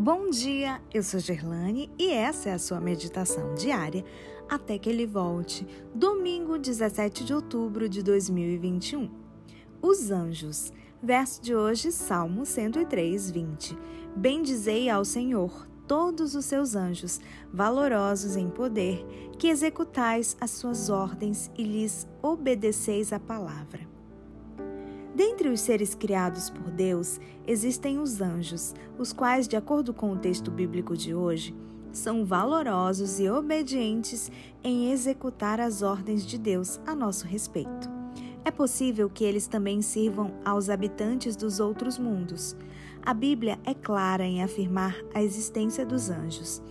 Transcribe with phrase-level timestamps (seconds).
[0.00, 4.04] Bom dia, eu sou Gerlane e essa é a sua meditação diária
[4.48, 9.10] até que ele volte, domingo 17 de outubro de 2021.
[9.82, 10.72] Os anjos.
[11.02, 13.76] Verso de hoje, Salmo 103, 20.
[14.14, 17.20] Bendizei ao Senhor todos os seus anjos,
[17.52, 19.04] valorosos em poder,
[19.36, 23.97] que executais as suas ordens e lhes obedeceis a palavra.
[25.18, 30.16] Dentre os seres criados por Deus, existem os anjos, os quais, de acordo com o
[30.16, 31.52] texto bíblico de hoje,
[31.90, 34.30] são valorosos e obedientes
[34.62, 37.90] em executar as ordens de Deus a nosso respeito.
[38.44, 42.54] É possível que eles também sirvam aos habitantes dos outros mundos.
[43.04, 46.62] A Bíblia é clara em afirmar a existência dos anjos.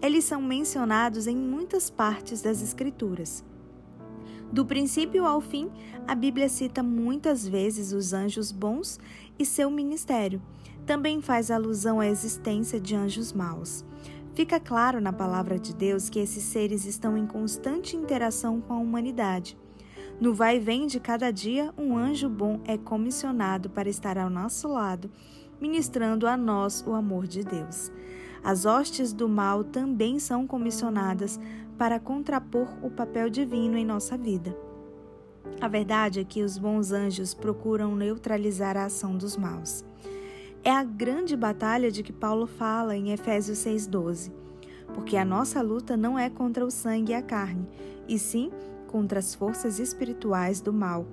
[0.00, 3.44] Eles são mencionados em muitas partes das Escrituras.
[4.52, 5.70] Do princípio ao fim,
[6.06, 8.98] a Bíblia cita muitas vezes os anjos bons
[9.38, 10.40] e seu ministério.
[10.86, 13.84] Também faz alusão à existência de anjos maus.
[14.34, 18.78] Fica claro na palavra de Deus que esses seres estão em constante interação com a
[18.78, 19.58] humanidade.
[20.20, 24.30] No vai e vem de cada dia, um anjo bom é comissionado para estar ao
[24.30, 25.10] nosso lado,
[25.60, 27.92] ministrando a nós o amor de Deus.
[28.42, 31.38] As hostes do mal também são comissionadas
[31.76, 34.56] para contrapor o papel divino em nossa vida.
[35.60, 39.84] A verdade é que os bons anjos procuram neutralizar a ação dos maus.
[40.64, 44.32] É a grande batalha de que Paulo fala em Efésios 6,12,
[44.94, 47.66] porque a nossa luta não é contra o sangue e a carne,
[48.08, 48.50] e sim
[48.86, 51.06] contra as forças espirituais do mal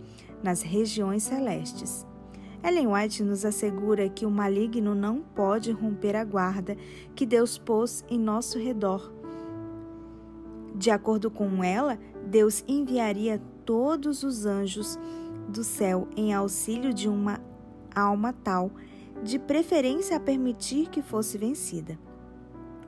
[0.43, 2.05] nas regiões celestes.
[2.65, 6.75] Ellen White nos assegura que o maligno não pode romper a guarda
[7.13, 9.13] que Deus pôs em nosso redor.
[10.73, 14.97] De acordo com ela, Deus enviaria todos os anjos
[15.47, 17.39] do céu em auxílio de uma
[17.93, 18.71] alma tal,
[19.21, 21.99] de preferência a permitir que fosse vencida.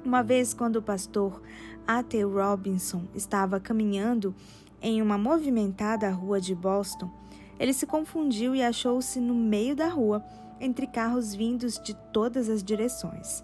[0.03, 1.39] Uma vez, quando o pastor
[1.85, 2.23] A.T.
[2.23, 4.33] Robinson estava caminhando
[4.81, 7.11] em uma movimentada rua de Boston,
[7.59, 10.23] ele se confundiu e achou-se no meio da rua,
[10.59, 13.43] entre carros vindos de todas as direções.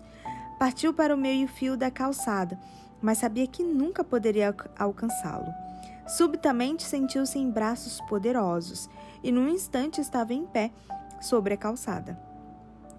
[0.57, 2.59] Partiu para o meio-fio da calçada,
[3.01, 5.51] mas sabia que nunca poderia alcançá-lo.
[6.07, 8.89] Subitamente sentiu-se em braços poderosos
[9.23, 10.71] e, num instante, estava em pé
[11.21, 12.19] sobre a calçada.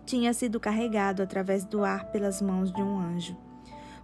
[0.06, 3.36] Tinha sido carregado através do ar pelas mãos de um anjo.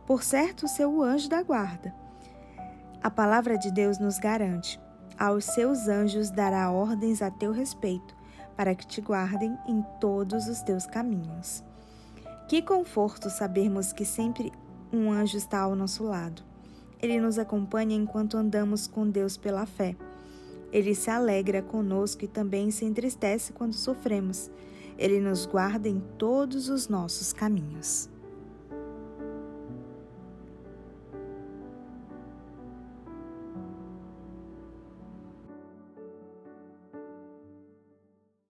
[0.06, 1.94] Por certo, seu anjo da guarda.
[3.02, 4.80] A palavra de Deus nos garante
[5.20, 8.16] aos seus anjos dará ordens a teu respeito,
[8.56, 11.62] para que te guardem em todos os teus caminhos.
[12.48, 14.50] Que conforto sabermos que sempre
[14.90, 16.42] um anjo está ao nosso lado.
[17.02, 19.94] Ele nos acompanha enquanto andamos com Deus pela fé.
[20.72, 24.50] Ele se alegra conosco e também se entristece quando sofremos.
[24.96, 28.08] Ele nos guarda em todos os nossos caminhos.